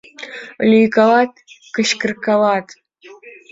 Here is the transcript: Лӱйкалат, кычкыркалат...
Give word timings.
Лӱйкалат, 0.69 1.31
кычкыркалат... 1.75 2.67